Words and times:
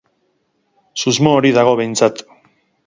Susmo 1.03 1.37
hori 1.41 1.53
dago 1.59 1.77
behintzat. 1.83 2.29